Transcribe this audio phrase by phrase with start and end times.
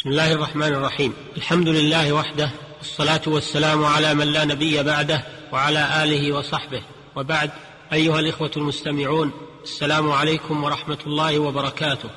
[0.00, 1.14] بسم الله الرحمن الرحيم.
[1.36, 6.82] الحمد لله وحده والصلاة والسلام على من لا نبي بعده وعلى آله وصحبه.
[7.16, 7.50] وبعد
[7.92, 9.32] أيها الإخوة المستمعون
[9.64, 12.08] السلام عليكم ورحمة الله وبركاته.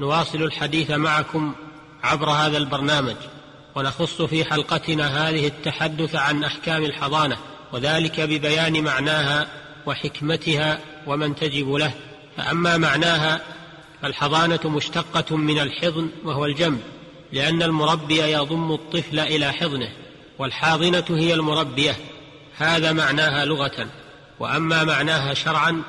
[0.00, 1.54] نواصل الحديث معكم
[2.02, 3.16] عبر هذا البرنامج.
[3.74, 7.36] ونخص في حلقتنا هذه التحدث عن أحكام الحضانة
[7.72, 9.48] وذلك ببيان معناها
[9.86, 11.92] وحكمتها ومن تجب له.
[12.36, 13.40] فأما معناها
[14.02, 16.80] فالحضانة مشتقة من الحضن وهو الجنب.
[17.32, 19.88] لأن المربي يضم الطفل إلى حضنه
[20.38, 21.96] والحاضنة هي المربية.
[22.56, 23.86] هذا معناها لغة
[24.40, 25.82] وأما معناها شرعا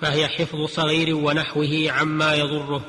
[0.00, 2.82] فهي حفظ صغير ونحوه عما يضره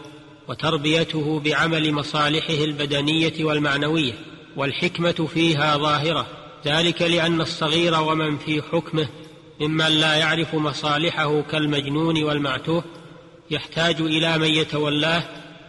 [0.47, 4.13] وتربيته بعمل مصالحه البدنية والمعنوية
[4.55, 6.27] والحكمة فيها ظاهرة.
[6.65, 9.07] ذلك لأن الصغير ومن في حكمه
[9.59, 12.83] ممن لا يعرف مصالحه كالمجنون والمعتوه
[13.51, 15.23] يحتاج إلى من يتولاه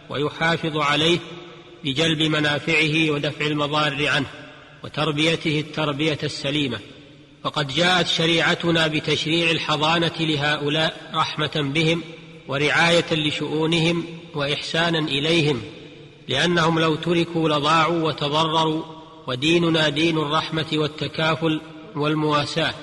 [0.09, 1.19] ويحافظ عليه
[1.83, 4.27] بجلب منافعه ودفع المضار عنه
[4.83, 6.79] وتربيته التربية السليمة.
[7.43, 12.01] فقد جاءت شريعتنا بتشريع الحضانة لهؤلاء رحمة بهم
[12.47, 15.61] ورعاية لشؤونهم وإحسانا إليهم
[16.27, 18.83] لأنهم لو تركوا لضاعوا وتضرروا
[19.27, 21.61] وديننا دين الرحمة والتكافل
[21.95, 22.73] والمواساة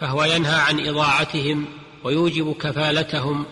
[0.00, 1.66] فهو ينهى عن إضاعتهم
[2.04, 3.46] ويوجب كفالتهم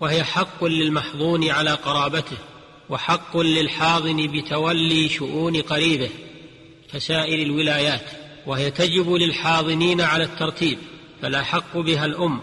[0.00, 2.36] وهي حق للمحظون على قرابته.
[2.92, 6.10] وحق للحاضن بتولي شؤون قريبه
[6.92, 8.04] كسائر الولايات
[8.46, 10.78] وهي تجب للحاضنين على الترتيب
[11.22, 12.40] فلا حق بها الأم.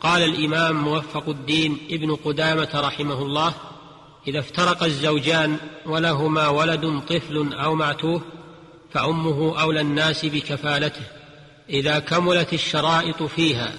[0.00, 3.54] قال الإمام موفق الدين ابن قدامة رحمه الله
[4.28, 8.22] إذا افترق الزوجان ولهما ولد طفل أو معتوه
[8.92, 11.06] فأمه أولى الناس بكفالته.
[11.70, 13.74] إذا كملت الشرائط فيها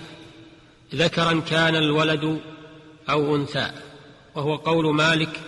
[0.96, 2.42] ذكرا كان الولد
[3.10, 3.72] أو أنثى.
[4.36, 5.40] وهو قول مالك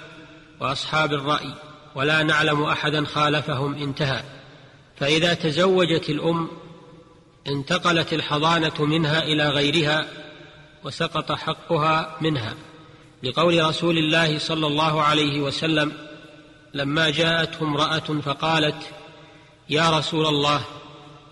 [0.59, 1.53] وأصحاب الرأي
[1.95, 4.23] ولا نعلم أحدا خالفهم انتهى.
[4.97, 6.49] فإذا تزوجت الأم
[7.47, 10.07] انتقلت الحضانة منها إلى غيرها
[10.83, 12.53] وسقط حقها منها.
[13.23, 15.91] لقول رسول الله صلى الله عليه وسلم
[16.73, 18.83] لما جاءته امرأة فقالت
[19.69, 20.61] يا رسول الله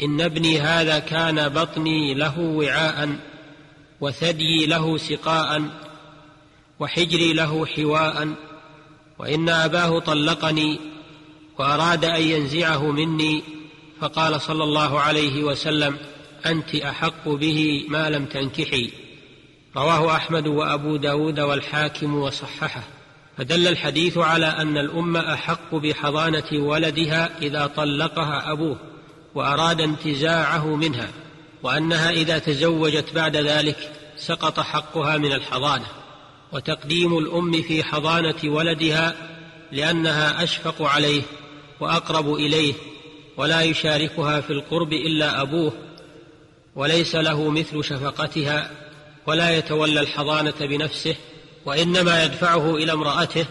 [0.03, 3.15] إن ابني هذا كان بطني له وعاء
[4.01, 5.61] وثديي له سقاء
[6.79, 8.33] وحجري له حواء
[9.19, 10.79] وإن أباه طلقني
[11.59, 13.43] وأراد أن ينزعه مني
[14.01, 15.97] فقال صلى الله عليه وسلم
[16.45, 18.91] أنت أحق به ما لم تنكحي.
[19.77, 22.83] رواه أحمد وأبو داود والحاكم وصححه.
[23.37, 28.77] فدل الحديث على أن الأم أحق بحضانة ولدها إذا طلقها أبوه
[29.35, 31.07] وأراد انتزاعه منها
[31.63, 35.85] وأنها إذا تزوجت بعد ذلك سقط حقها من الحضانة.
[36.53, 39.15] وتقديم الأم في حضانة ولدها
[39.71, 41.21] لأنها أشفق عليه
[41.79, 42.73] وأقرب إليه
[43.37, 45.73] ولا يشاركها في القرب إلا أبوه
[46.75, 48.71] وليس له مثل شفقتها
[49.27, 51.15] ولا يتولى الحضانة بنفسه
[51.65, 53.45] وإنما يدفعه إلى امرأته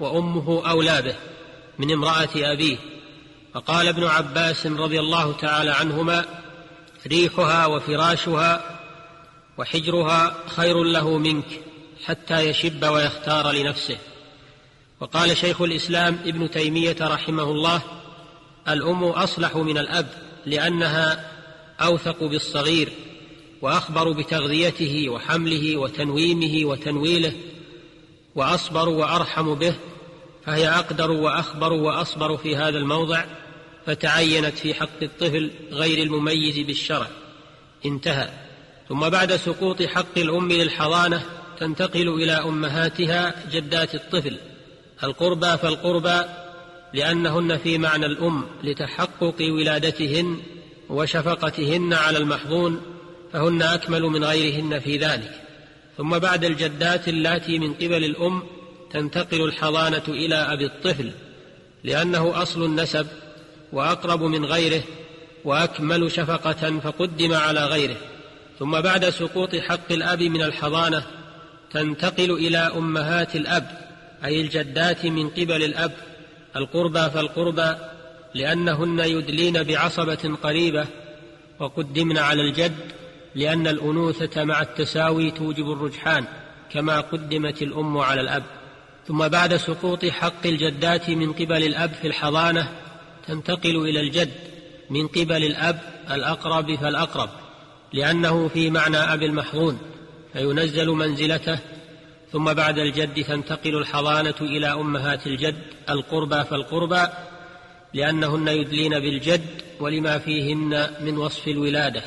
[0.00, 1.14] وأمه اولى به
[1.78, 2.76] من امرأة أبيه.
[3.54, 6.24] فقال ابن عباس رضي الله تعالى عنهما
[7.06, 8.80] ريحها وفراشها
[9.58, 11.67] وحجرها خير له منك.
[12.04, 13.98] حتى يشب ويختار لنفسه.
[15.00, 17.82] وقال شيخ الإسلام ابن تيمية رحمه الله
[18.68, 20.08] الأم أصلح من الأب
[20.46, 21.30] لأنها
[21.80, 22.88] أوثق بالصغير
[23.62, 27.32] وأخبر بتغذيته وحمله وتنويمه وتنويله
[28.34, 29.74] وأصبر وأرحم به
[30.46, 33.24] فهي أقدر وأخبر وأصبر في هذا الموضع
[33.86, 37.06] فتعينت في حق الطفل غير المميز بالشرع.
[37.86, 38.30] انتهى.
[38.88, 41.24] ثم بعد سقوط حق الأم للحضانة
[41.60, 44.36] تنتقل إلى أمهاتها جدات الطفل.
[45.04, 46.20] القربى فالقربى
[46.94, 50.40] لأنهن في معنى الأم لتحقق ولادتهن
[50.88, 52.82] وشفقتهن على المحظون
[53.32, 55.42] فهن أكمل من غيرهن في ذلك.
[55.96, 58.42] ثم بعد الجدات اللاتي من قبل الأم
[58.92, 61.10] تنتقل الحضانة إلى أبي الطفل
[61.84, 63.06] لأنه أصل النسب
[63.72, 64.82] وأقرب من غيره
[65.44, 67.96] وأكمل شفقة فقدم على غيره.
[68.58, 71.17] ثم بعد سقوط حق الأب من الحضانة
[71.72, 73.78] تنتقل إلى أمهات الأب
[74.24, 75.92] أي الجدات من قبل الأب.
[76.56, 77.74] القربى فالقربى
[78.34, 80.86] لأنهن يدلين بعصبة قريبة.
[81.60, 82.76] وقدمن على الجد
[83.34, 86.24] لأن الأنوثة مع التساوي توجب الرجحان
[86.72, 88.42] كما قدمت الأم على الأب.
[89.08, 92.72] ثم بعد سقوط حق الجدات من قبل الأب في الحضانة
[93.26, 94.30] تنتقل إلى الجد
[94.90, 95.80] من قبل الأب
[96.10, 97.30] الأقرب فالأقرب
[97.92, 99.78] لأنه في معنى ابي المحظون
[100.32, 101.58] فينزل منزلته
[102.32, 107.06] ثم بعد الجد تنتقل الحضانة إلى أمهات الجد القربى فالقربى
[107.94, 109.46] لأنهن يدلين بالجد
[109.80, 112.02] ولما فيهن من وصف الولادة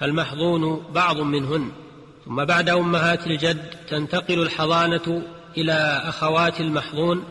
[0.00, 1.72] فالمحضون بعض منهن.
[2.24, 5.22] ثم بعد أمهات الجد تنتقل الحضانة
[5.58, 7.24] إلى أخوات المحضون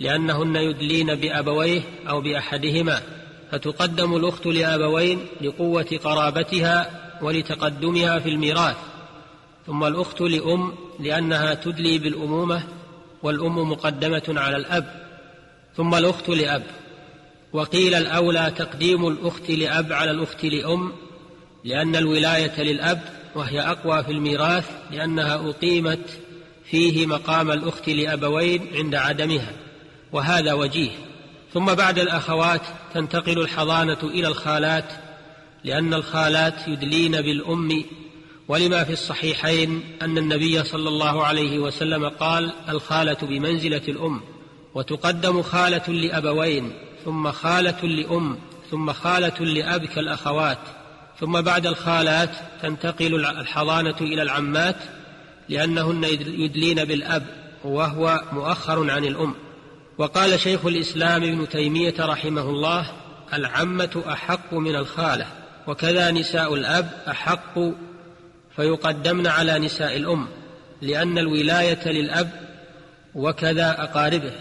[0.00, 3.00] لأنهن يدلين بأبويه أو بأحدهما
[3.52, 6.90] فتقدم الأخت لأبوين لقوة قرابتها
[7.22, 8.76] ولتقدمها في الميراث.
[9.66, 12.62] ثم الأخت لأم لأنها تدلي بالأمومة
[13.22, 15.04] والأم مقدمة على الأب.
[15.76, 16.62] ثم الأخت لأب.
[17.52, 20.92] وقيل الأولى تقديم الأخت لأب على الأخت لأم
[21.64, 23.02] لأن الولاية للأب
[23.34, 26.20] وهي أقوى في الميراث لأنها أقيمت
[26.70, 29.52] فيه مقام الأخت لأبوين عند عدمها.
[30.12, 30.90] وهذا وجيه.
[31.54, 32.62] ثم بعد الأخوات
[32.94, 34.92] تنتقل الحضانة إلى الخالات
[35.64, 37.84] لأن الخالات يدلين بالأم
[38.48, 44.20] ولما في الصحيحين أن النبي صلى الله عليه وسلم قال الخالة بمنزلة الأم
[44.74, 46.72] وتقدم خالة لأبوين
[47.04, 48.38] ثم خالة لأم
[48.70, 50.58] ثم خالة لأب كالأخوات
[51.20, 52.30] ثم بعد الخالات
[52.62, 54.76] تنتقل الحضانة إلى العمات
[55.48, 57.26] لأنهن يدلين بالأب
[57.64, 59.34] وهو مؤخر عن الأم.
[59.98, 62.92] وقال شيخ الإسلام ابن تيمية رحمه الله
[63.34, 65.26] العمة أحق من الخالة
[65.66, 67.58] وكذا نساء الأب أحق
[68.56, 70.28] فيقدمن على نساء الأم
[70.82, 72.30] لأن الولاية للأب
[73.14, 74.32] وكذا أقاربه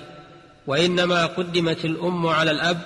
[0.67, 2.81] وإنما قدمت الأم على الأب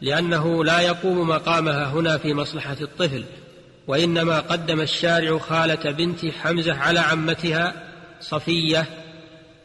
[0.00, 3.24] لأنه لا يقوم مقامها هنا في مصلحة الطفل
[3.86, 7.74] وإنما قدم الشارع خالة بنت حمزة على عمتها
[8.20, 8.86] صفية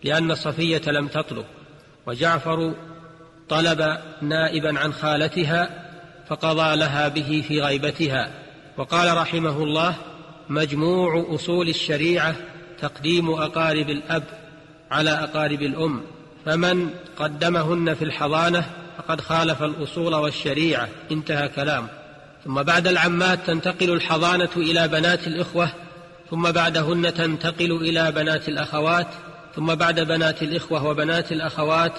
[0.03, 1.45] لأن صفية لم تطلب.
[2.05, 2.73] وجعفر
[3.49, 5.69] طلب نائبا عن خالتها
[6.27, 8.31] فقضى لها به في غيبتها.
[8.77, 9.95] وقال رحمه الله
[10.49, 12.35] مجموع أصول الشريعة
[12.81, 14.23] تقديم أقارب الأب
[14.91, 16.01] على أقارب الأم.
[16.45, 18.65] فمن قدمهن في الحضانة
[18.97, 20.87] فقد خالف الأصول والشريعة.
[21.11, 21.87] انتهى كلام.
[22.45, 25.69] ثم بعد العمات تنتقل الحضانة إلى بنات الإخوة
[26.29, 29.07] ثم بعدهن تنتقل إلى بنات الأخوات
[29.55, 31.93] ثم بعد بنات الإخوة وبنات الأخوات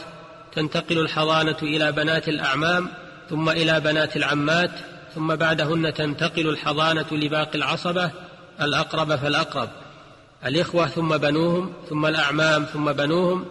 [0.55, 2.89] تنتقل الحضانة إلى بنات الأعمام
[3.31, 4.71] ثم إلى بنات العمات
[5.15, 8.11] ثم بعدهن تنتقل الحضانة لباقي العصبة
[8.63, 9.69] الأقرب فالأقرب
[10.47, 13.45] الإخوة ثم بنوهم ثم الأعمام ثم بنوهم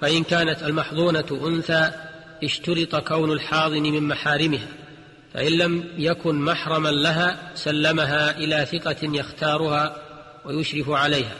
[0.00, 1.90] فإن كانت المحضونه أنثى
[2.44, 4.68] اشترط كون الحاضن من محارمها
[5.34, 9.96] فإن لم يكن محرما لها سلمها إلى ثقة يختارها
[10.44, 11.34] ويشرف عليها.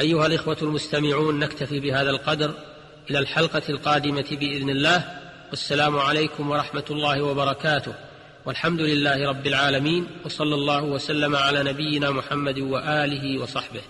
[0.00, 2.54] أيها الإخوة المستمعون نكتفي بهذا القدر
[3.10, 5.04] إلى الحلقة القادمة بإذن الله.
[5.50, 7.94] والسلام عليكم ورحمة الله وبركاته.
[8.46, 13.80] والحمد لله رب العالمين وصلى الله وسلم على نبينا محمد وآله وصحبه.